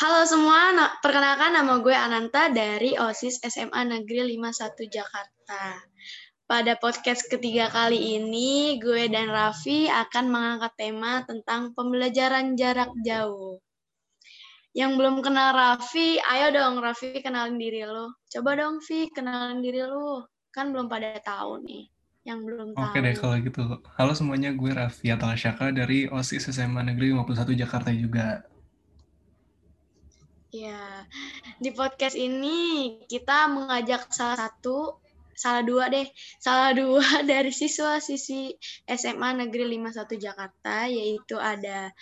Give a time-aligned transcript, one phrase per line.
[0.00, 5.76] Halo semua, na- perkenalkan nama gue Ananta dari OSIS SMA Negeri 51 Jakarta.
[6.48, 13.60] Pada podcast ketiga kali ini, gue dan Raffi akan mengangkat tema tentang pembelajaran jarak jauh.
[14.72, 18.16] Yang belum kenal Raffi, ayo dong Raffi kenalin diri lo.
[18.32, 20.32] Coba dong Vi, kenalin diri lo.
[20.48, 21.92] Kan belum pada tahu nih.
[22.24, 22.88] Yang belum tahu.
[22.88, 23.62] Oke deh kalau gitu.
[24.00, 28.48] Halo semuanya, gue Raffi Atal Syaka dari OSIS SMA Negeri 51 Jakarta juga.
[30.50, 31.06] Ya,
[31.62, 34.98] di podcast ini kita mengajak salah satu,
[35.30, 36.10] salah dua deh,
[36.42, 38.58] salah dua dari siswa-siswi
[38.90, 41.94] SMA Negeri 51 Jakarta, yaitu ada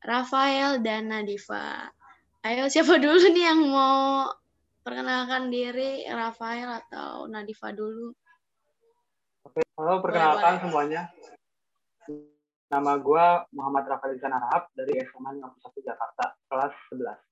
[0.00, 1.92] Rafael dan Nadifa.
[2.40, 4.32] Ayo, siapa dulu nih yang mau
[4.80, 8.16] perkenalkan diri, Rafael atau Nadifa dulu?
[9.44, 10.62] Oke, halo perkenalkan boleh.
[10.64, 11.02] semuanya.
[12.72, 17.29] Nama gue Muhammad Rafael Izan Arab dari SMA 51 Jakarta, kelas 11.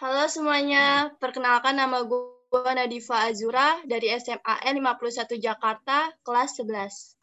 [0.00, 7.20] Halo semuanya, perkenalkan nama gue Nadifa Azura dari SMA N 51 Jakarta, kelas 11.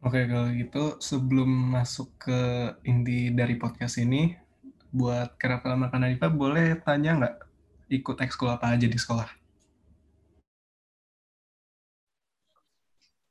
[0.00, 2.40] Oke kalau gitu sebelum masuk ke
[2.88, 4.32] inti dari podcast ini,
[4.96, 7.36] buat sama Nadifa boleh tanya nggak
[7.92, 9.28] ikut ekskul apa aja di sekolah?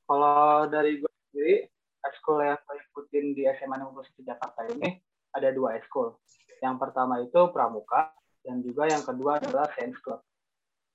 [0.06, 1.66] Kalau dari gue sendiri,
[2.06, 5.02] ekskul yang gue ikutin di SMA 51 Jakarta ini
[5.34, 6.14] ada dua ekskul.
[6.62, 8.14] Yang pertama itu Pramuka,
[8.46, 10.22] dan juga yang kedua adalah Science Club.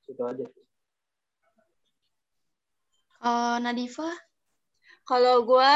[0.06, 0.64] Itu aja sih.
[3.26, 4.06] Oh, Nadifa?
[5.02, 5.74] Kalau gue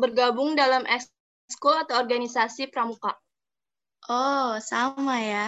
[0.00, 3.16] bergabung dalam ekskul atau organisasi pramuka.
[4.08, 5.46] Oh, sama ya.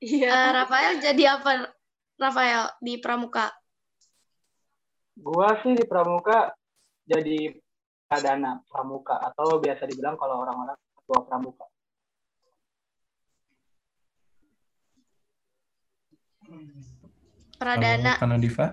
[0.00, 0.52] Eh, Iya.
[0.52, 1.72] Rafael jadi apa,
[2.20, 3.48] Rafael, di Pramuka?
[5.16, 6.52] Gue sih di Pramuka
[7.08, 7.56] jadi
[8.04, 11.64] pradana Pramuka, atau biasa dibilang kalau orang-orang ketua Pramuka.
[17.58, 18.18] Pradana.
[18.18, 18.66] Kalau Nadifa?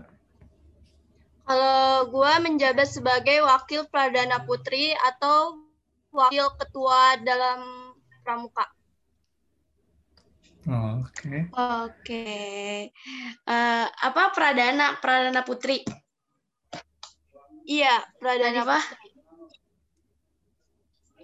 [1.46, 5.60] Kalau gue menjabat sebagai wakil pradana putri atau
[6.12, 7.92] wakil ketua dalam
[8.24, 8.66] pramuka.
[10.70, 11.50] Oh, Oke.
[11.58, 12.38] Oke.
[13.44, 15.02] Eh, apa Pradana?
[15.02, 15.82] Pradana Putri.
[17.66, 19.10] Iya, pradana putri.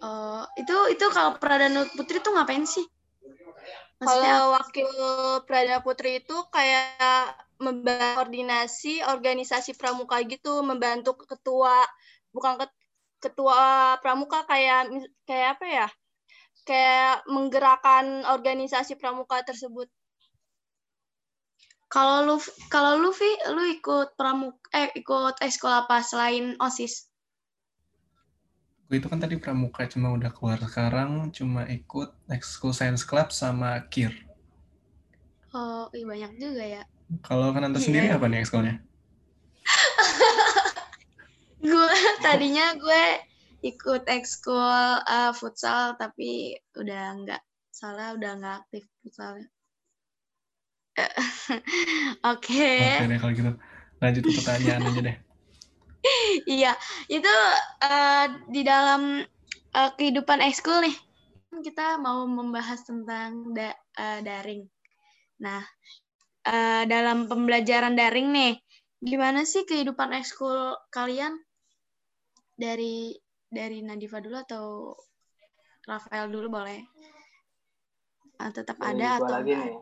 [0.01, 2.85] Oh, itu itu kalau Pradana Putri tuh ngapain sih?
[3.97, 4.89] Maksudnya Kalau wakil
[5.47, 11.81] pradana putri itu kayak membantu koordinasi organisasi pramuka gitu, membantu ketua
[12.29, 12.79] bukan ket-
[13.23, 14.93] ketua pramuka kayak
[15.25, 15.87] kayak apa ya?
[16.67, 19.89] Kayak menggerakkan organisasi pramuka tersebut.
[21.93, 22.35] kalau lu
[22.73, 26.93] kalau lu Vi, lu ikut pramuk eh ikut ekskul apa selain OSIS?
[28.87, 33.83] Gue itu kan tadi Pramuka cuma udah keluar sekarang, cuma ikut ekskul Science Club sama
[33.91, 34.15] KIR.
[35.51, 36.83] Oh, ih, banyak juga ya.
[37.23, 37.83] Kalau Kananta Iya.
[37.83, 38.75] sendiri apa nih ekskulnya?
[41.67, 41.89] Gue
[42.23, 43.03] tadinya gue
[43.65, 47.41] ikut ekskul eh, futsal tapi udah nggak
[47.75, 49.47] salah udah nggak aktif futsalnya.
[52.31, 52.71] Oke.
[52.87, 53.51] Oke deh kalau gitu.
[53.99, 55.17] Lanjut ke pertanyaan aja deh.
[56.57, 56.71] Iya,
[57.11, 57.33] itu
[57.83, 59.23] eh, di dalam
[59.77, 60.95] eh, kehidupan ekskul nih,
[61.63, 64.63] kita mau membahas tentang da- eh, daring.
[65.43, 65.63] Nah,
[66.47, 68.53] eh, dalam pembelajaran daring nih,
[69.03, 71.33] gimana sih kehidupan ekskul kalian?
[72.57, 73.13] Dari
[73.47, 74.65] dari Nadifa dulu atau
[75.87, 76.79] Rafael dulu boleh?
[78.41, 79.65] Ah, tetap Dari ada atau lagi enggak?
[79.65, 79.77] nih.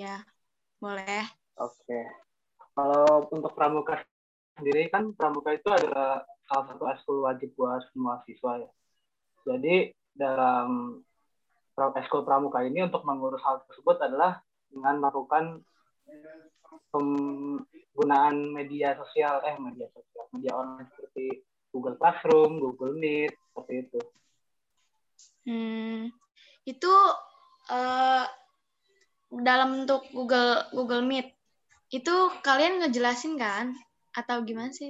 [0.00, 0.14] Iya,
[0.80, 1.24] boleh.
[1.56, 1.98] Oke.
[2.76, 4.04] Kalau untuk pramuka
[4.56, 8.70] sendiri kan pramuka itu adalah salah satu ekskul wajib buat semua siswa ya.
[9.46, 11.00] Jadi dalam
[11.76, 14.40] ekskul pramuka ini untuk mengurus hal tersebut adalah
[14.72, 15.60] dengan melakukan
[16.90, 24.00] penggunaan media sosial eh media sosial media online seperti Google Classroom, Google Meet seperti itu.
[25.46, 26.10] Hmm,
[26.64, 26.94] itu
[27.70, 28.24] eh,
[29.30, 31.28] dalam bentuk Google Google Meet.
[31.92, 33.76] Itu kalian ngejelasin kan?
[34.16, 34.88] Atau gimana sih?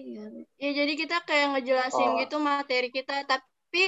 [0.63, 2.19] Ya jadi kita kayak ngejelasin Oh.
[2.23, 3.85] gitu materi kita, tapi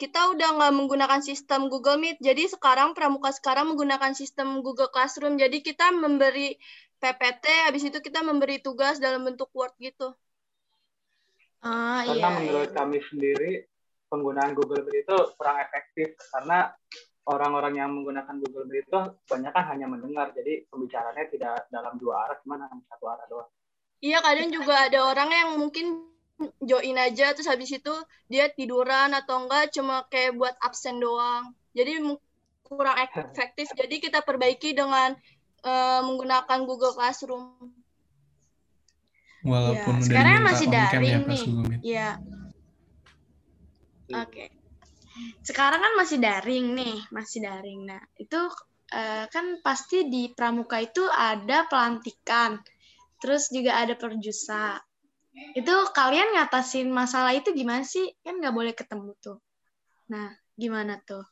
[0.00, 2.22] kita udah nggak menggunakan sistem Google Meet.
[2.24, 5.36] Jadi sekarang pramuka sekarang menggunakan sistem Google Classroom.
[5.36, 6.56] Jadi kita memberi
[7.02, 10.14] PPT, habis itu kita memberi tugas dalam bentuk Word gitu.
[11.60, 12.36] Ah, Karena iya.
[12.38, 12.78] menurut iya.
[12.78, 13.50] kami sendiri
[14.08, 16.70] penggunaan Google Meet itu kurang efektif karena
[17.28, 22.24] orang-orang yang menggunakan Google Meet itu banyak kan hanya mendengar, jadi pembicaraannya tidak dalam dua
[22.24, 23.50] arah, cuma hanya satu arah doang.
[23.98, 26.06] Iya, kadang juga ada orang yang mungkin
[26.62, 27.90] join aja terus habis itu
[28.30, 31.50] dia tiduran atau enggak cuma kayak buat absen doang.
[31.74, 31.98] Jadi
[32.62, 33.74] kurang efektif.
[33.74, 35.18] Jadi kita perbaiki dengan
[35.66, 37.74] uh, menggunakan Google Classroom.
[39.42, 41.42] Walaupun ya, udah sekarang diminta masih daring ya nih.
[41.46, 41.80] Google Meet.
[41.82, 42.08] ya
[44.14, 44.44] oke.
[45.42, 47.80] Sekarang kan masih daring nih masih daring.
[47.86, 48.40] Nah itu
[48.94, 52.58] uh, kan pasti di pramuka itu ada pelantikan
[53.18, 54.78] terus juga ada perjusa.
[55.54, 58.10] Itu kalian ngatasin masalah itu gimana sih?
[58.26, 59.38] Kan nggak boleh ketemu tuh.
[60.10, 61.22] Nah gimana tuh?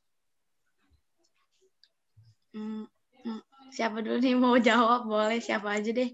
[2.54, 2.86] Hmm,
[3.24, 3.40] hmm,
[3.74, 5.04] siapa dulu nih mau jawab?
[5.04, 6.10] Boleh siapa aja deh.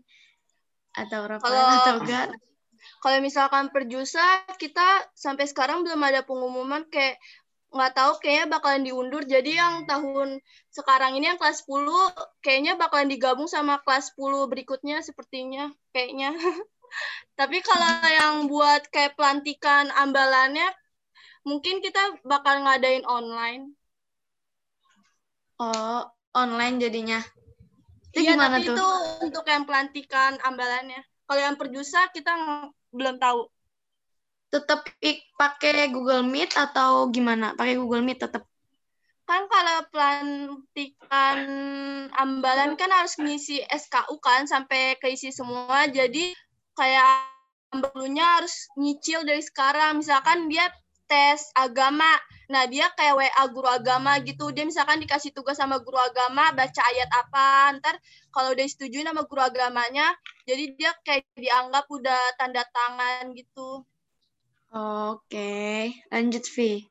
[0.97, 2.27] Atau Rafael Kalau- atau enggak.
[2.99, 7.15] kalau misalkan perjusa kita sampai sekarang belum ada pengumuman kayak
[7.75, 9.23] nggak tahu kayaknya bakalan diundur.
[9.35, 10.29] Jadi yang tahun
[10.77, 11.99] sekarang ini yang kelas 10
[12.45, 15.63] kayaknya bakalan digabung sama kelas 10 berikutnya sepertinya
[15.95, 16.29] kayaknya.
[17.41, 20.69] Tapi kalau yang buat kayak pelantikan ambalannya
[21.49, 22.03] mungkin kita
[22.33, 23.63] bakal ngadain online.
[25.67, 26.01] Oh
[26.43, 27.19] online jadinya.
[28.13, 28.79] Itu Iya, gimana tapi tuh?
[28.79, 28.85] itu
[29.25, 31.01] untuk yang pelantikan ambalannya.
[31.27, 32.33] Kalau yang perjusa kita
[32.93, 33.39] belum tahu
[34.53, 34.85] tetap
[35.41, 37.57] pakai Google Meet atau gimana?
[37.57, 38.45] Pakai Google Meet tetap
[39.23, 41.39] kan kalau pelantikan
[42.13, 45.89] ambalan kan harus ngisi SKU kan sampai keisi semua.
[45.89, 46.37] Jadi
[46.77, 47.33] kayak
[47.73, 50.05] ambalunya harus nyicil dari sekarang.
[50.05, 50.69] Misalkan dia
[51.09, 52.13] tes agama.
[52.53, 54.53] Nah dia kayak WA guru agama gitu.
[54.53, 57.97] Dia misalkan dikasih tugas sama guru agama baca ayat apa ntar
[58.33, 60.09] kalau udah disetujui sama guru agamanya
[60.49, 63.85] jadi dia kayak dianggap udah tanda tangan gitu
[64.73, 65.53] oke
[66.09, 66.89] lanjut Vi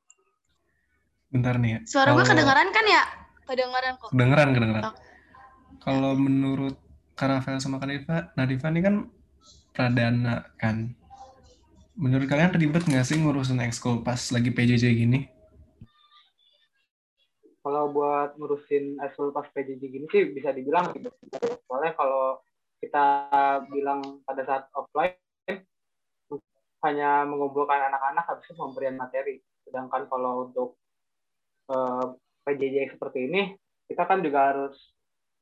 [1.32, 1.80] bentar nih ya.
[1.88, 3.04] suara gue kedengeran kan ya
[3.46, 4.96] kedengaran kok kedengeran kedengeran Oh.
[5.82, 6.78] kalau menurut
[7.14, 8.96] Karavel sama Kanifa Nadifa ini kan
[9.72, 10.94] pradana kan
[11.94, 15.26] menurut kalian ribet nggak sih ngurusin ekskul pas lagi PJJ gini
[17.62, 21.14] kalau buat ngurusin ekskul pas PJJ gini sih bisa dibilang gitu.
[21.70, 22.42] Soalnya kalau
[22.82, 23.30] kita
[23.70, 25.14] bilang pada saat offline
[26.82, 29.42] hanya mengumpulkan anak-anak habis itu pemberian materi.
[29.66, 30.78] Sedangkan kalau untuk
[31.70, 32.06] eh,
[32.46, 33.42] PJJ seperti ini
[33.86, 34.76] kita kan juga harus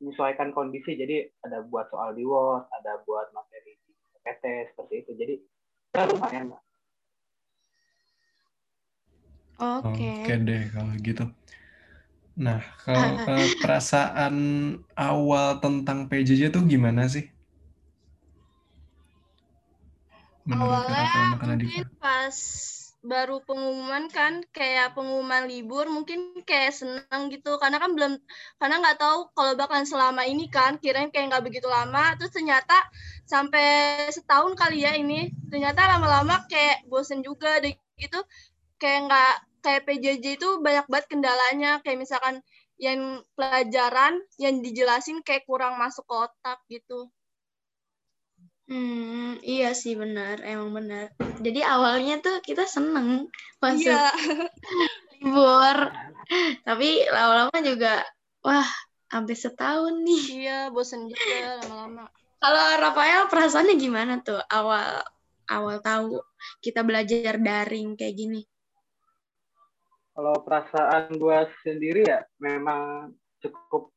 [0.01, 0.95] menyesuaikan kondisi.
[0.95, 3.91] Jadi ada buat soal di Word, ada buat materi di
[4.23, 4.43] PT
[4.73, 5.11] seperti itu.
[5.15, 5.35] Jadi
[5.95, 6.61] ya lumayan lah.
[9.59, 11.25] oke Oke deh kalau gitu.
[12.39, 14.35] Nah, kalau eh, perasaan
[14.95, 17.27] awal tentang PJJ tuh gimana sih?
[20.49, 22.37] Menurut awalnya mungkin pas
[22.99, 27.55] baru pengumuman kan kayak pengumuman libur mungkin kayak seneng gitu.
[27.61, 28.17] Karena kan belum
[28.57, 32.17] karena nggak tahu kalau bakalan selama ini kan kirain kayak nggak begitu lama.
[32.17, 32.75] Terus ternyata
[33.29, 37.61] sampai setahun kali ya ini ternyata lama-lama kayak bosen juga.
[37.61, 38.19] Deh gitu
[38.81, 41.79] kayak nggak kayak PJJ itu banyak banget kendalanya.
[41.85, 42.41] Kayak misalkan
[42.79, 47.11] yang pelajaran yang dijelasin kayak kurang masuk ke otak gitu
[48.69, 51.05] Hmm, iya sih benar, emang benar.
[51.45, 53.09] Jadi awalnya tuh kita seneng
[53.63, 54.13] masuk iya
[55.21, 55.77] libur,
[56.67, 57.93] tapi lama-lama juga,
[58.45, 58.69] wah,
[59.11, 60.23] sampai setahun nih.
[60.37, 62.03] iya bosen juga lama-lama
[62.39, 65.03] Kalau Rafael perasaannya gimana tuh awal
[65.49, 66.21] awal tahu
[66.63, 68.41] kita belajar daring kayak gini?
[70.13, 73.91] Kalau perasaan gue sendiri ya memang cukup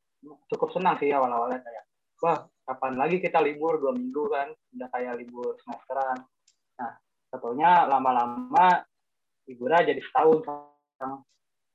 [0.50, 1.84] cukup senang sih awal-awalnya kayak
[2.22, 6.22] wah kapan lagi kita libur dua minggu kan udah kayak libur semesteran.
[6.78, 6.92] Nah
[7.32, 8.82] satunya lama-lama
[9.48, 10.46] liburnya jadi setahun.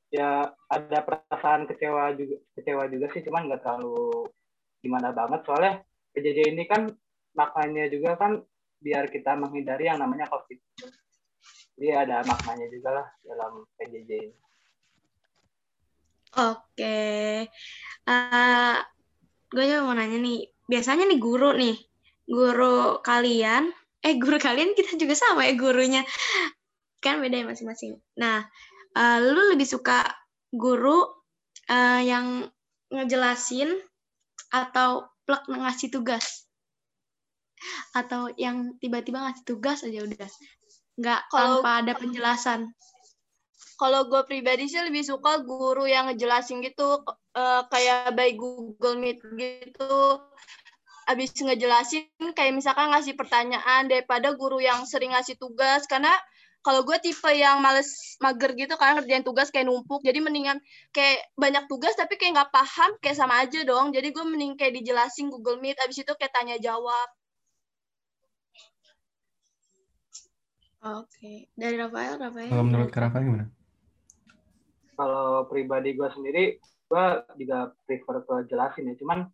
[0.08, 4.32] Ya ada perasaan kecewa juga kecewa juga sih cuman nggak terlalu
[4.79, 5.84] gimana banget soalnya
[6.15, 6.88] PJJ ini kan
[7.36, 8.39] maknanya juga kan
[8.79, 10.60] biar kita menghindari yang namanya COVID.
[11.77, 14.36] Jadi ada maknanya juga lah dalam PJJ ini.
[16.38, 17.48] Oke,
[18.08, 18.77] Eh,
[19.51, 21.76] gue juga mau nanya nih, biasanya nih guru nih,
[22.28, 23.72] guru kalian,
[24.04, 26.04] eh guru kalian kita juga sama ya gurunya,
[27.00, 27.98] kan beda ya masing-masing.
[28.20, 28.44] Nah,
[28.94, 30.04] eh, lu lebih suka
[30.52, 31.04] guru
[31.68, 32.48] eh, yang
[32.92, 33.72] ngejelasin
[34.52, 36.48] atau plek ngasih tugas?
[37.92, 40.30] Atau yang tiba-tiba ngasih tugas aja udah,
[40.96, 42.72] nggak Kalau- tanpa ada penjelasan?
[43.78, 47.02] Kalau gue pribadi sih lebih suka guru yang ngejelasin gitu
[47.38, 50.22] eh, kayak by Google Meet gitu.
[51.08, 55.86] Abis ngejelasin kayak misalkan ngasih pertanyaan daripada guru yang sering ngasih tugas.
[55.86, 56.12] Karena
[56.66, 60.04] kalau gue tipe yang males mager gitu kan ngerjain tugas kayak numpuk.
[60.04, 60.60] Jadi mendingan
[60.92, 63.96] kayak banyak tugas tapi kayak nggak paham kayak sama aja dong.
[63.96, 67.08] Jadi gue mending kayak dijelasin Google Meet abis itu kayak tanya jawab
[70.77, 72.53] Oke, dari Rafael, Rafael.
[72.53, 73.46] Kalau menurut Kak Rafael gimana?
[74.93, 77.05] Kalau pribadi gue sendiri, gue
[77.41, 78.96] juga prefer ke jelasin ya.
[78.98, 79.25] Cuman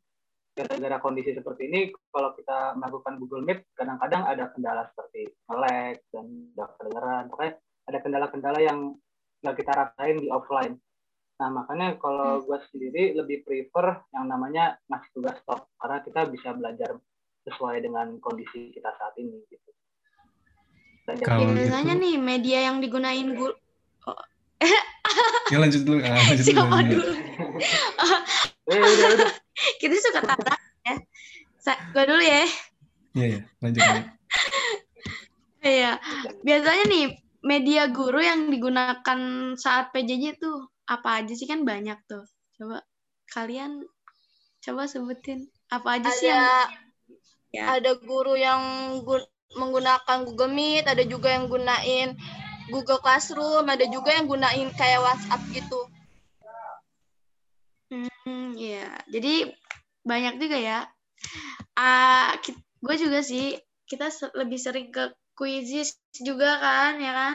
[0.54, 1.82] gara-gara kondisi seperti ini,
[2.14, 7.24] kalau kita melakukan Google Meet, kadang-kadang ada kendala seperti lag dan tidak kedengeran.
[7.28, 7.54] Pokoknya
[7.90, 8.80] ada kendala-kendala yang
[9.44, 10.80] nggak kita rasain di offline.
[11.42, 15.68] Nah, makanya kalau gue sendiri lebih prefer yang namanya ngasih tugas stop.
[15.82, 16.96] Karena kita bisa belajar
[17.44, 19.44] sesuai dengan kondisi kita saat ini.
[19.50, 19.73] Gitu.
[21.04, 23.54] Kalau Biasanya gitu- nih media yang digunain guru.
[25.52, 26.00] Ya lanjut dulu.
[26.00, 26.56] Ah, lanjut dulu.
[26.56, 27.04] Siapa dulu?
[28.72, 29.30] Eh, udah.
[29.84, 30.96] Kita suka tabrak ya.
[31.60, 32.48] Sa gua dulu ya.
[33.14, 33.40] Iya, iya.
[33.60, 34.02] Lanjut dulu.
[35.62, 35.92] Iya.
[36.42, 37.06] Biasanya nih
[37.44, 39.20] media guru yang digunakan
[39.60, 42.24] saat PJJ tuh apa aja sih kan banyak tuh.
[42.56, 42.80] Coba
[43.30, 43.84] kalian
[44.60, 46.72] coba sebutin apa aja sih yang Ada
[47.52, 47.64] ya.
[47.78, 48.62] ada guru yang
[49.04, 52.14] gu- menggunakan Google Meet, ada juga yang gunain
[52.72, 55.82] Google Classroom, ada juga yang gunain kayak WhatsApp gitu.
[57.92, 58.98] Hmm, iya.
[59.12, 59.52] Jadi
[60.02, 60.80] banyak juga ya.
[61.76, 62.34] Ah,
[62.82, 67.34] gue juga sih kita se- lebih sering ke quizzes juga kan, ya kan?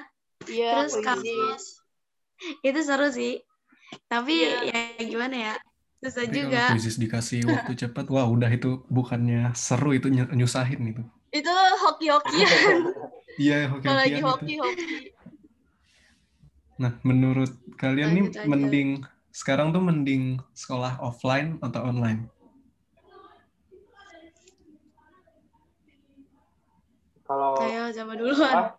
[0.48, 1.64] Iya, Terus kalau quizzes.
[2.62, 3.42] itu seru sih.
[4.06, 4.58] Tapi Iya.
[4.98, 5.54] ya gimana ya?
[5.98, 6.62] Susah Tapi juga.
[6.62, 11.02] kalau kuisis dikasih waktu cepat, wah udah itu bukannya seru, itu ny- nyusahin itu.
[11.28, 11.52] Itu
[11.84, 12.80] hoki-hokian
[13.38, 14.26] Iya, oke kalau lagi gitu.
[14.28, 14.84] hoki-hoki.
[16.78, 18.88] Nah, menurut kalian nih Lanjut mending
[19.34, 22.26] sekarang tuh mending sekolah offline atau online?
[27.28, 28.72] Kalau Ayo sama duluan.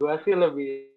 [0.00, 0.94] gue sih lebih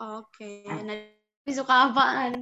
[0.00, 0.80] Oke, nah
[1.44, 2.40] lebih suka apaan?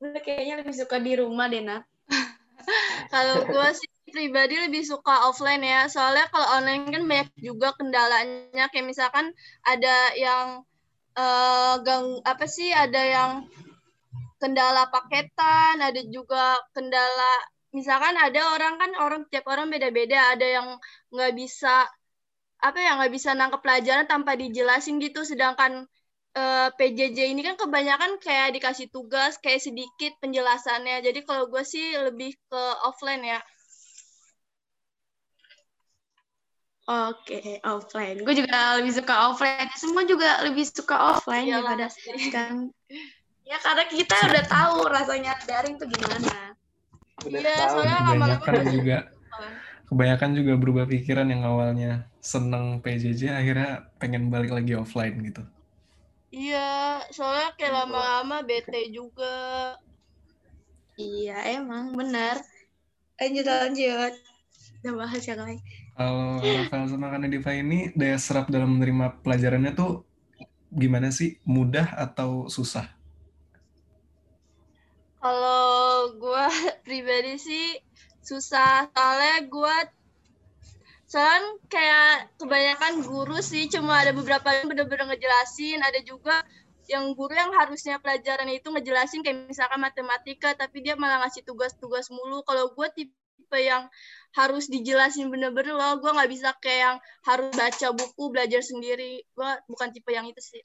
[0.00, 1.84] Kayaknya lebih suka di rumah deh, Nat.
[3.12, 8.66] Kalau gue sih pribadi lebih suka offline ya, soalnya kalau online kan banyak juga kendalanya,
[8.74, 9.30] kayak misalkan
[9.62, 10.66] ada yang
[11.14, 13.30] eh, gang apa sih, ada yang
[14.42, 17.32] kendala paketan, ada juga kendala,
[17.70, 20.66] misalkan ada orang kan orang tiap orang beda-beda, ada yang
[21.14, 21.86] nggak bisa
[22.60, 25.86] apa ya nggak bisa nangkep pelajaran tanpa dijelasin gitu, sedangkan
[26.34, 31.02] eh, PJJ ini kan kebanyakan kayak dikasih tugas kayak sedikit penjelasannya.
[31.02, 33.40] Jadi kalau gue sih lebih ke offline ya.
[36.90, 38.18] Oke, offline.
[38.26, 39.70] Gue juga lebih suka offline.
[39.78, 42.74] Semua juga lebih suka offline Iyalah, daripada sekarang.
[43.46, 46.54] Ya karena kita udah tahu rasanya daring tuh gimana.
[47.26, 48.98] Iya, soalnya lama-lama Kebanyakan juga
[49.90, 55.42] kebanyakan juga berubah pikiran yang awalnya seneng PJJ akhirnya pengen balik lagi offline gitu.
[56.30, 59.74] Iya, soalnya kayak lama-lama bete juga.
[60.94, 62.38] Iya, emang benar.
[63.18, 64.12] Lanjut lanjut.
[64.78, 65.60] Kita bahas yang lain.
[65.98, 70.06] Kalau Rafael sama Kanadiva ini daya serap dalam menerima pelajarannya tuh
[70.70, 71.42] gimana sih?
[71.42, 72.86] Mudah atau susah?
[75.18, 76.46] Kalau gue
[76.86, 77.76] pribadi sih
[78.22, 79.76] susah, soalnya gue
[81.10, 86.38] soalnya kayak kebanyakan guru sih cuma ada beberapa yang bener-bener ngejelasin, ada juga
[86.86, 92.06] yang guru yang harusnya pelajaran itu ngejelasin kayak misalkan matematika tapi dia malah ngasih tugas-tugas
[92.14, 92.46] mulu.
[92.46, 93.90] Kalau gue tipe yang
[94.38, 99.26] harus dijelasin bener-bener loh, gue nggak bisa kayak yang harus baca buku belajar sendiri.
[99.34, 100.62] Gue bukan tipe yang itu sih.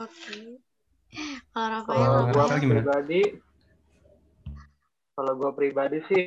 [0.00, 0.64] Oke.
[1.52, 3.22] Kalau Rafael, Kalau gue pribadi,
[5.12, 6.24] kalau gue pribadi sih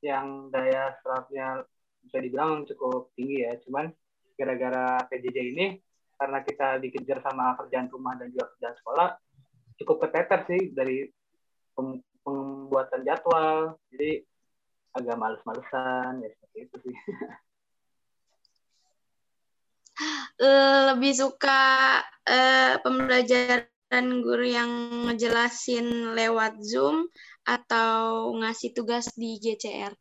[0.00, 1.64] yang daya serapnya
[2.04, 3.56] bisa dibilang cukup tinggi ya.
[3.64, 3.92] Cuman
[4.36, 5.66] gara-gara PJJ ini,
[6.16, 9.08] karena kita dikejar sama kerjaan rumah dan juga kerjaan sekolah,
[9.80, 11.08] cukup keteter sih dari
[11.76, 13.76] pem- pembuatan jadwal.
[13.92, 14.24] Jadi
[14.96, 16.96] agak males-malesan ya seperti itu sih.
[20.40, 24.70] Eh, lebih suka eh, pembelajaran guru yang
[25.04, 27.04] ngejelasin lewat Zoom
[27.44, 29.92] atau ngasih tugas di GCR?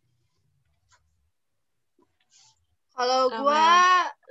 [3.00, 3.39] Kalau Sama.
[3.39, 3.67] gua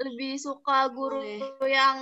[0.05, 1.73] lebih suka guru Boleh.
[1.73, 1.99] yang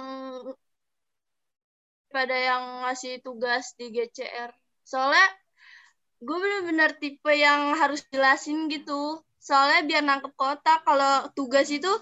[2.11, 4.51] pada yang ngasih tugas di GCR.
[4.83, 5.27] Soalnya
[6.19, 9.21] gue bener-bener tipe yang harus jelasin gitu.
[9.37, 10.83] Soalnya biar nangkep kotak.
[10.83, 11.93] Kalau tugas itu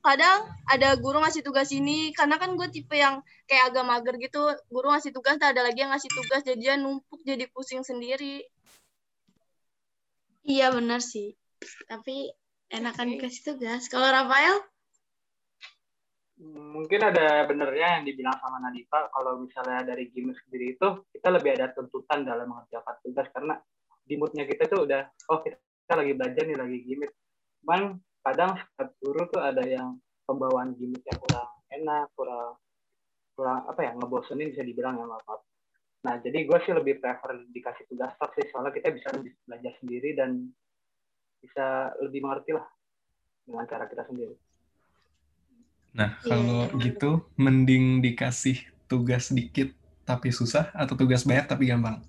[0.00, 2.14] kadang ada guru ngasih tugas ini.
[2.16, 4.40] Karena kan gue tipe yang kayak agak mager gitu.
[4.70, 6.40] Guru ngasih tugas, tak ada lagi yang ngasih tugas.
[6.46, 8.46] Jadi dia numpuk jadi pusing sendiri.
[10.44, 11.32] Iya benar sih.
[11.88, 12.28] Tapi
[12.68, 13.88] enakan dikasih tugas.
[13.88, 14.60] Kalau Rafael?
[16.44, 21.54] mungkin ada benernya yang dibilang sama Nadifa kalau misalnya dari game sendiri itu kita lebih
[21.54, 23.54] ada tuntutan dalam mengerjakan tugas karena
[24.02, 27.12] di moodnya kita tuh udah oh kita, kita lagi belajar nih lagi gimmick
[27.62, 27.96] cuman
[28.26, 29.96] kadang setiap guru tuh ada yang
[30.26, 32.58] pembawaan gimmicknya kurang enak kurang
[33.38, 35.40] kurang apa ya ngebosenin bisa dibilang ya maaf
[36.04, 39.72] nah jadi gue sih lebih prefer dikasih tugas tak sih soalnya kita bisa lebih belajar
[39.80, 40.52] sendiri dan
[41.40, 42.66] bisa lebih mengerti lah
[43.48, 44.36] dengan cara kita sendiri
[45.94, 46.90] Nah, kalau yeah.
[46.90, 48.58] gitu, mending dikasih
[48.90, 49.70] tugas dikit
[50.02, 52.02] tapi susah atau tugas banyak tapi gampang?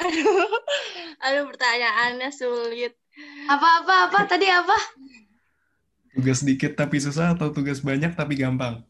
[0.00, 0.48] Aduh,
[1.20, 2.96] aduh pertanyaannya sulit.
[3.52, 4.18] Apa-apa, apa?
[4.24, 4.78] Tadi apa?
[6.16, 8.80] Tugas dikit tapi susah atau tugas banyak tapi gampang?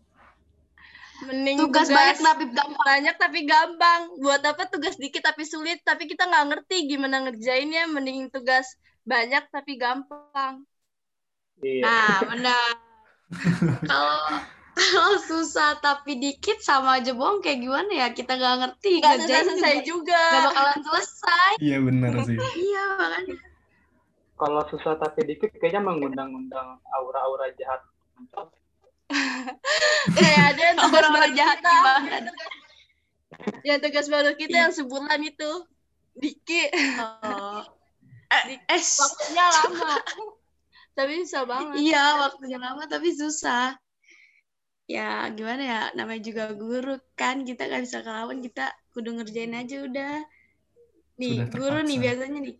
[1.28, 2.87] Mending tugas, tugas banyak tapi gampang.
[2.88, 4.00] Banyak tapi gampang.
[4.25, 7.85] Buat apa tugas dikit tapi sulit, tapi kita nggak ngerti gimana ngerjainnya.
[7.92, 8.64] Mending tugas
[9.04, 10.64] banyak tapi gampang.
[11.61, 11.85] Iya.
[11.85, 12.73] Nah, benar.
[13.90, 14.25] Kalau
[14.78, 19.42] kalau susah tapi dikit sama aja bohong kayak gimana ya kita nggak ngerti nggak selesai,
[19.42, 22.38] selesai juga nggak bakalan selesai iya benar sih
[22.70, 23.37] iya makanya
[24.38, 27.82] kalau susah tapi dikit kayaknya mengundang-undang aura-aura jahat
[30.16, 32.24] kayak ada yang tugas baru jahat banget
[33.62, 35.50] ya tugas baru kita yang sebulan itu.
[36.18, 37.62] Dikit oh.
[38.34, 39.92] eh, eh waktunya lama.
[40.98, 41.78] Tapi susah banget.
[41.78, 43.78] Iya waktunya lama tapi susah.
[44.90, 45.82] Ya gimana ya?
[45.94, 47.46] Namanya juga guru kan.
[47.46, 48.42] Kita nggak bisa kelawan.
[48.42, 50.16] Kita kudu ngerjain aja udah.
[51.22, 52.56] Nih guru nih biasanya nih.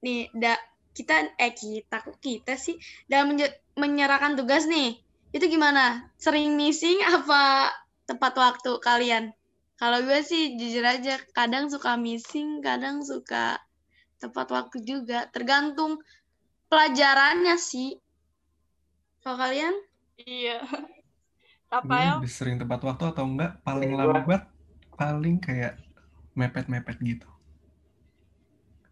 [0.00, 0.56] Nih da
[0.96, 2.80] kita eh kita kok kita sih?
[3.04, 3.36] Dalam
[3.76, 5.03] menyerahkan tugas nih
[5.34, 7.74] itu gimana sering missing apa
[8.06, 9.34] tepat waktu kalian
[9.74, 13.58] kalau gue sih jujur aja kadang suka missing kadang suka
[14.22, 16.00] tepat waktu juga tergantung
[16.72, 18.00] pelajarannya sih.
[19.20, 19.74] Kalau kalian?
[20.20, 20.64] Iya.
[21.76, 22.12] Apa ya?
[22.24, 23.58] Sering tepat waktu atau enggak?
[23.66, 24.46] Paling lambat,
[24.94, 25.76] paling kayak
[26.38, 27.28] mepet-mepet gitu.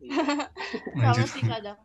[1.03, 1.79] Kamu sih kadang.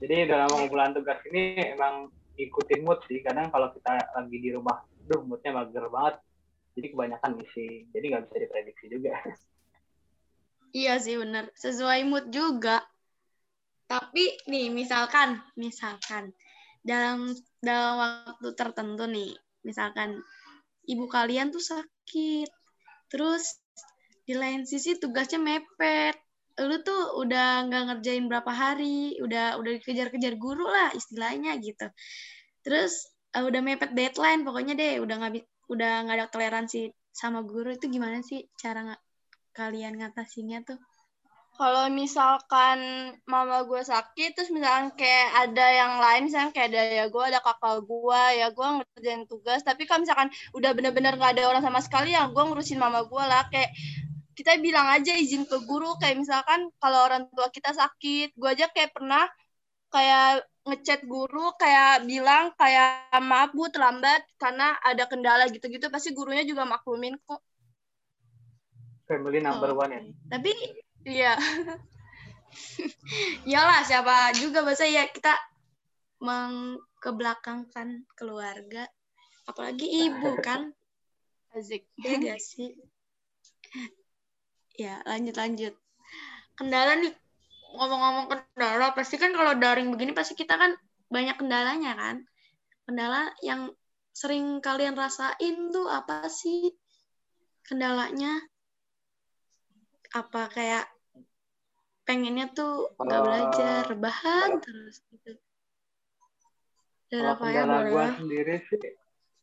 [0.00, 2.08] Jadi dalam pengumpulan tugas ini emang
[2.46, 3.20] ikutin mood sih.
[3.20, 6.16] Kadang kalau kita lagi di rumah, duh moodnya mager banget.
[6.78, 7.88] Jadi kebanyakan misi.
[7.90, 9.14] Jadi nggak bisa diprediksi juga.
[10.70, 11.50] Iya sih bener.
[11.58, 12.78] Sesuai mood juga.
[13.90, 16.30] Tapi nih misalkan, misalkan
[16.86, 19.34] dalam dalam waktu tertentu nih,
[19.66, 20.22] misalkan
[20.86, 22.46] ibu kalian tuh sakit,
[23.10, 23.58] terus
[24.22, 26.14] di lain sisi tugasnya mepet,
[26.66, 31.86] lu tuh udah nggak ngerjain berapa hari, udah udah dikejar-kejar guru lah istilahnya gitu.
[32.64, 35.32] Terus uh, udah mepet deadline, pokoknya deh udah nggak
[35.70, 39.02] udah nggak ada toleransi sama guru itu gimana sih cara nggak
[39.54, 40.78] kalian ngatasinnya tuh?
[41.60, 42.78] kalau misalkan
[43.28, 47.40] mama gue sakit terus misalkan kayak ada yang lain misalkan kayak ada ya gue ada
[47.44, 51.84] kakak gue ya gue ngerjain tugas tapi kalau misalkan udah bener-bener nggak ada orang sama
[51.84, 53.76] sekali ya gue ngurusin mama gue lah kayak
[54.40, 58.72] kita bilang aja izin ke guru kayak misalkan kalau orang tua kita sakit gue aja
[58.72, 59.28] kayak pernah
[59.92, 65.92] kayak ngechat guru kayak bilang kayak maaf bu terlambat karena ada kendala gitu-gitu.
[65.92, 67.44] Pasti gurunya juga maklumin kok.
[69.04, 70.00] Family number oh, one ya?
[70.32, 70.52] Tapi
[71.04, 71.32] Iya.
[73.48, 75.36] Iyalah siapa juga bahasa ya kita
[76.24, 78.88] mengkebelakangkan keluarga.
[79.44, 80.72] Apalagi ibu kan?
[81.50, 82.78] Azik ya gak sih
[84.80, 85.74] ya lanjut lanjut.
[86.56, 87.12] Kendala nih
[87.76, 90.72] ngomong-ngomong kendala pasti kan kalau daring begini pasti kita kan
[91.12, 92.16] banyak kendalanya kan?
[92.88, 93.68] Kendala yang
[94.16, 96.72] sering kalian rasain tuh apa sih
[97.68, 98.40] kendalanya?
[100.16, 100.88] Apa kayak
[102.08, 105.36] pengennya tuh nggak belajar rebahan terus gitu?
[107.12, 108.80] Kalau kendala gue sendiri sih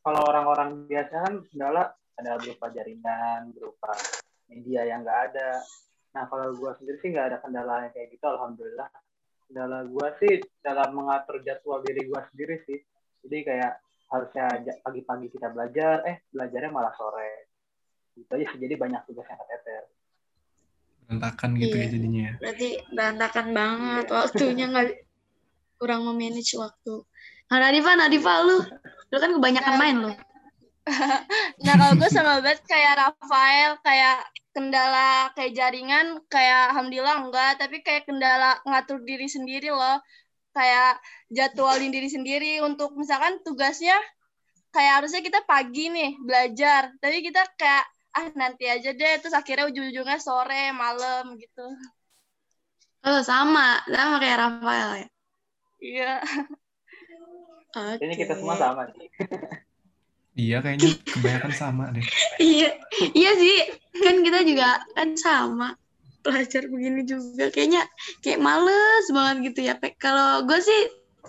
[0.02, 1.84] kalau orang-orang biasa kan kendala
[2.18, 3.94] ada berupa jaringan berupa
[4.52, 5.62] media yang nggak ada.
[6.16, 8.90] Nah kalau gue sendiri sih nggak ada kendala yang kayak gitu alhamdulillah.
[9.48, 10.34] Kendala gue sih
[10.64, 12.80] dalam mengatur jadwal diri gue sendiri sih.
[13.28, 13.74] Jadi kayak
[14.08, 14.46] harusnya
[14.88, 17.52] pagi-pagi kita belajar eh belajarnya malah sore.
[18.16, 19.84] Gitu aja sih jadi banyak tugas yang keteter.
[21.08, 21.88] Berantakan gitu ya iya.
[21.88, 21.94] ya.
[21.96, 24.16] Jadinya berarti berantakan banget iya.
[24.16, 24.88] waktunya nggak
[25.78, 26.94] kurang memanage waktu.
[27.48, 28.58] Nah Nadifa Nadifa lu?
[29.08, 30.12] Lu kan kebanyakan nah, main lu
[31.66, 34.18] nah kalau gue sama banget kayak Rafael kayak
[34.56, 37.52] kendala kayak jaringan kayak alhamdulillah enggak.
[37.62, 40.00] Tapi kayak kendala ngatur diri sendiri loh.
[40.56, 40.98] Kayak
[41.30, 43.94] jadwalin diri sendiri untuk misalkan tugasnya
[44.74, 46.96] kayak harusnya kita pagi nih belajar.
[46.98, 47.86] Tapi kita kayak
[48.18, 49.14] ah nanti aja deh.
[49.22, 51.68] Terus akhirnya ujung-ujungnya sore malam gitu.
[53.06, 53.84] Oh sama.
[53.86, 55.08] Sama kayak Rafael ya?
[55.78, 56.14] Iya.
[57.78, 58.02] Oke.
[58.02, 58.90] Kayaknya kita semua sama.
[58.90, 59.12] nih.
[60.38, 62.06] Iya kayaknya kebanyakan sama deh.
[62.38, 62.70] Iya,
[63.18, 63.58] iya sih.
[63.98, 65.74] Kan kita juga kan sama
[66.22, 67.50] pelajar begini juga.
[67.50, 67.90] Kayaknya
[68.22, 69.74] kayak males banget gitu ya.
[69.98, 70.82] Kalau gue sih,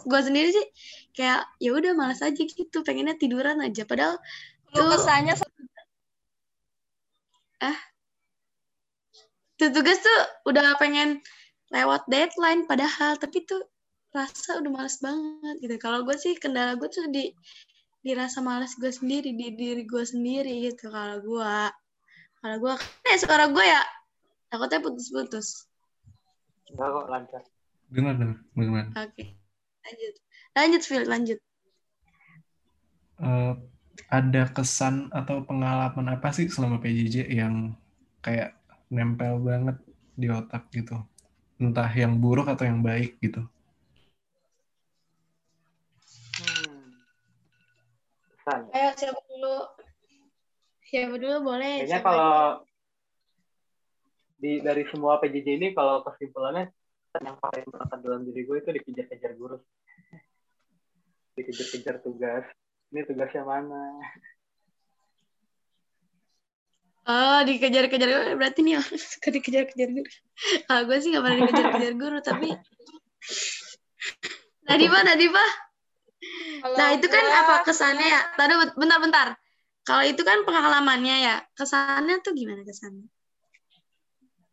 [0.05, 0.67] gue sendiri sih
[1.17, 2.85] kayak ya udah males aja gitu.
[2.85, 3.89] Pengennya tiduran aja.
[3.89, 4.21] Padahal
[4.77, 5.33] tuh kesannya
[9.59, 11.19] tuh tugas tuh udah pengen
[11.75, 13.61] lewat deadline padahal tapi tuh
[14.15, 17.29] rasa udah males banget gitu kalau gue sih kendala gue tuh di
[18.05, 21.55] dirasa males gue sendiri di diri gue sendiri gitu kalau gue
[22.39, 23.83] kalau gue kan ya suara gue ya
[24.49, 25.67] takutnya putus-putus
[26.69, 27.43] Enggak kok lancar.
[27.89, 28.87] Dengar dengar dengar.
[29.09, 29.25] oke
[29.85, 30.15] lanjut
[30.53, 31.39] lanjut Phil lanjut
[33.19, 33.55] Eh,
[34.15, 37.75] ada kesan atau pengalaman apa sih selama PJJ yang
[38.23, 38.55] kayak
[38.95, 39.75] nempel banget
[40.15, 41.03] di otak gitu?
[41.59, 43.43] Entah yang buruk atau yang baik gitu.
[48.49, 48.65] Pesan.
[48.73, 49.57] ayo siapa dulu
[50.89, 52.65] siapa dulu boleh Kayaknya kalau
[54.41, 56.73] di dari semua PJJ ini kalau kesimpulannya
[57.21, 59.59] yang paling melekat dalam diri gue itu dikejar-kejar guru.
[61.35, 62.47] Dikejar-kejar tugas.
[62.95, 63.99] Ini tugasnya mana?
[67.09, 70.09] Oh, dikejar-kejar berarti nih orang suka dikejar-kejar guru.
[70.71, 72.49] Kalau gue sih gak pernah dikejar-kejar guru, tapi
[74.71, 75.68] Nadifa, Nadifa.
[76.63, 78.21] Kalau Nah, itu kan gua- apa kesannya ya?
[78.35, 79.29] Tadi bentar-bentar.
[79.87, 81.37] Kalau itu kan pengalamannya ya.
[81.57, 83.09] Kesannya tuh gimana kesannya?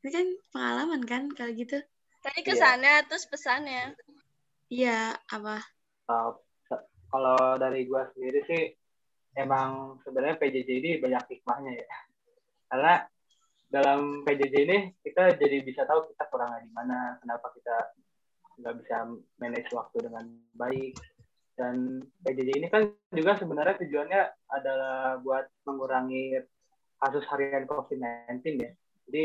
[0.06, 1.82] Ini kan pengalaman kan kalau gitu.
[2.22, 3.98] Tadi kesannya terus pesannya.
[4.70, 5.62] Iya, apa?
[6.10, 6.38] Uh,
[7.10, 8.64] kalau dari gue sendiri sih
[9.38, 11.98] emang sebenarnya PJJ ini banyak hikmahnya ya.
[12.72, 12.94] Karena
[13.70, 17.94] dalam PJJ ini kita jadi bisa tahu kita kurangnya di mana, kenapa kita
[18.56, 18.96] nggak bisa
[19.42, 20.96] manage waktu dengan baik.
[21.56, 26.44] Dan PJJ ini kan juga sebenarnya tujuannya adalah buat mengurangi
[27.00, 28.72] kasus harian COVID-19 ya.
[29.08, 29.24] Jadi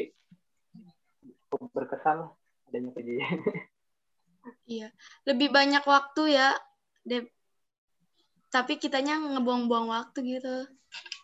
[1.51, 2.31] cukup berkesan lah
[2.71, 3.21] adanya PJJ.
[4.71, 4.89] Iya.
[5.27, 6.55] Lebih banyak waktu ya,
[7.03, 7.29] Dep.
[8.51, 10.57] Tapi kitanya ngebuang-buang waktu gitu.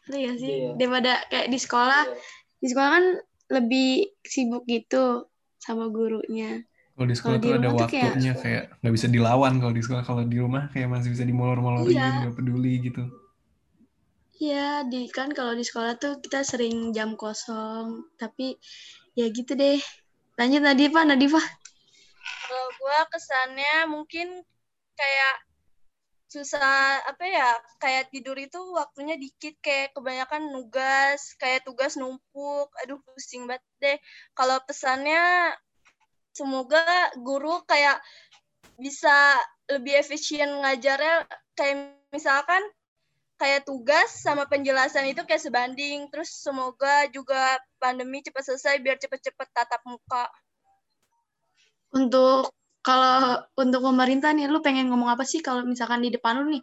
[0.07, 0.53] Ngerti gak sih?
[0.53, 0.71] Iya.
[0.75, 2.03] Daripada kayak di sekolah,
[2.59, 3.07] di sekolah kan
[3.47, 5.31] lebih sibuk gitu
[5.63, 6.67] sama gurunya.
[6.97, 9.75] Kalau di sekolah di tuh ada rumah tuh kayak- waktunya kayak nggak bisa dilawan kalau
[9.77, 10.03] di sekolah.
[10.09, 12.09] Kalau di rumah kayak masih bisa dimolor-molorin, Iya.
[12.25, 13.03] nggak peduli gitu.
[14.37, 18.57] Iya, di kan kalau di sekolah tuh kita sering jam kosong, tapi
[19.13, 19.81] ya gitu deh.
[20.37, 21.41] Lanjut Nadifa, Nadifa.
[22.49, 24.45] Kalau gua kesannya mungkin
[24.93, 25.35] kayak
[26.27, 32.99] susah apa ya kayak tidur itu waktunya dikit kayak kebanyakan nugas kayak tugas numpuk aduh
[33.07, 33.99] pusing banget deh
[34.35, 35.55] kalau pesannya
[36.37, 36.85] semoga
[37.17, 37.97] guru kayak
[38.77, 39.41] bisa
[39.73, 41.25] lebih efisien ngajarnya.
[41.57, 42.61] Kayak misalkan
[43.41, 46.13] kayak tugas sama penjelasan itu kayak sebanding.
[46.13, 50.29] Terus semoga juga pandemi cepat selesai biar cepet-cepet tatap muka.
[51.97, 52.53] Untuk
[52.85, 56.63] kalau untuk pemerintah nih, lu pengen ngomong apa sih kalau misalkan di depan lu nih,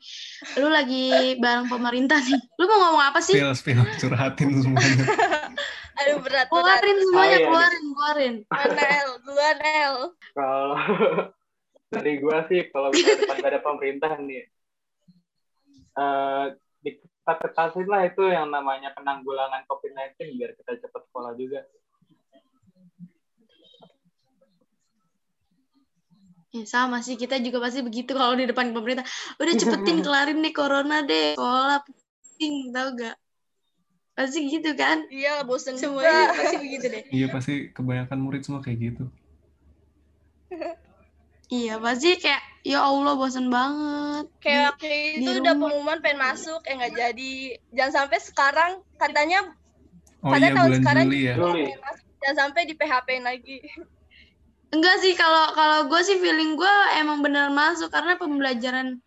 [0.56, 3.36] lu lagi bareng pemerintah nih, lu mau ngomong apa sih?
[3.36, 5.04] Spill, spill, curhatin semuanya.
[5.94, 8.36] aduh berat berat Keluarin semuanya, Oh, keluarin, keluarin.
[8.50, 9.96] Duluan L, duluan L.
[10.34, 10.74] kalau
[11.94, 14.50] dari gua sih kalau misalnya ada pemerintah nih
[15.94, 16.46] eh
[16.84, 21.64] kita ketasin lah itu yang namanya penanggulangan COVID-19 biar kita cepat sekolah juga.
[26.54, 29.02] Ya, sama sih, kita juga pasti begitu kalau di depan pemerintah.
[29.42, 33.18] Udah cepetin kelarin nih corona deh, sekolah pusing, tau gak?
[34.14, 35.10] Pasti gitu kan?
[35.10, 36.38] Iya, bosen Semuanya juga.
[36.38, 37.04] pasti begitu deh.
[37.10, 39.06] Iya pasti kebanyakan murid semua kayak gitu.
[41.50, 44.26] Iya, pasti kayak, ya Allah bosan banget.
[44.42, 45.54] Kayak waktu di itu udah rumah.
[45.70, 47.34] pengumuman pengen masuk, eh nggak jadi.
[47.74, 49.40] Jangan sampai sekarang katanya
[50.24, 51.36] Oh Pada iya tahun bulan sekarang Juli ya.
[51.36, 52.06] Masuk.
[52.24, 53.58] Jangan sampai di PHP lagi.
[54.72, 59.04] Enggak sih, kalau kalau gue sih feeling gue emang bener masuk karena pembelajaran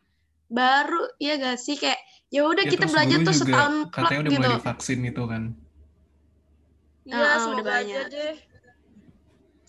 [0.53, 1.75] baru, ya gak sih?
[1.81, 1.99] Kayak,
[2.35, 4.41] ya udah Ya, kita belajar tuh setahun plak katanya udah gitu.
[4.43, 5.43] mulai divaksin itu kan.
[7.07, 8.05] Iya, udah semoga aja banyak.
[8.11, 8.35] deh.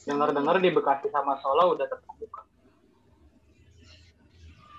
[0.08, 2.42] Dengar-dengar di Bekasi sama Solo udah tetap buka.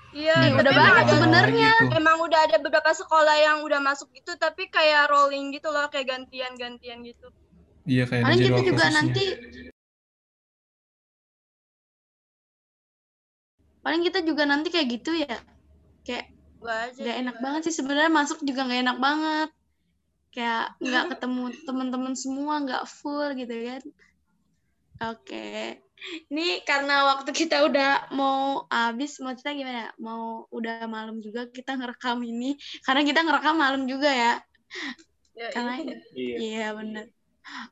[0.08, 1.70] Iya, Hmm, udah banyak sebenarnya.
[1.84, 1.94] Gitu.
[2.00, 6.08] Emang udah ada beberapa sekolah yang udah masuk gitu, tapi kayak rolling gitu loh, kayak
[6.16, 7.28] gantian-gantian gitu.
[7.84, 8.96] Iya kayak Paling kita juga khususnya.
[9.00, 9.24] nanti
[13.84, 15.36] paling kita juga nanti kayak gitu ya.
[16.04, 17.00] Kayak Gua aja.
[17.00, 19.48] gak enak banget sih sebenarnya masuk juga gak enak banget.
[20.28, 23.82] Kayak nggak ketemu teman-teman semua, nggak full gitu kan.
[24.98, 25.78] Oke.
[26.30, 29.84] Ini karena waktu kita udah mau habis, maksudnya gimana?
[29.98, 32.54] Mau udah malam juga kita ngerekam ini.
[32.86, 34.34] Karena kita ngerekam malam juga ya.
[35.34, 35.74] Ya, Karena
[36.18, 36.36] Iya.
[36.38, 37.06] iya benar.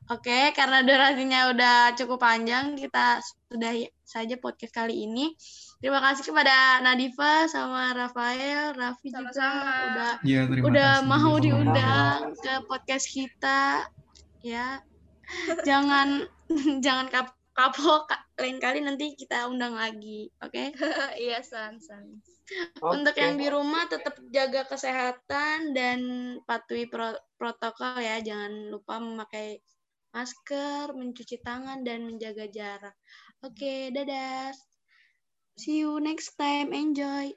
[0.07, 3.19] Oke, karena durasinya udah cukup panjang, kita
[3.51, 5.35] sudahi saja podcast kali ini.
[5.77, 9.73] Terima kasih kepada Nadifa sama Rafael, Raffi juga Sama-sama.
[9.93, 10.11] udah
[10.49, 13.85] terima udah kasih mau juga diundang ke podcast kita
[14.41, 14.81] ya
[15.67, 16.25] jangan
[16.85, 18.21] jangan kap kapok Kak.
[18.37, 20.69] lain kali nanti kita undang lagi oke
[21.25, 22.21] Iya, San, San.
[22.79, 23.19] untuk Oke.
[23.19, 25.99] yang di rumah tetap jaga kesehatan dan
[26.45, 29.59] patuhi pro- protokol ya jangan lupa memakai
[30.15, 32.95] masker mencuci tangan dan menjaga jarak
[33.43, 34.55] oke dadah
[35.59, 37.33] see you next time enjoy